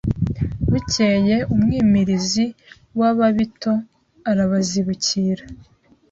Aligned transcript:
Bukeye 0.71 1.35
umwimirizi 1.53 2.45
w’Ababito 2.97 3.73
arabazibukira 4.29 5.43